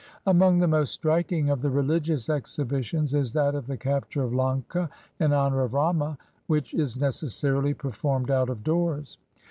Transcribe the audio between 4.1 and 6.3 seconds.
of Lanka, in honor of Rama,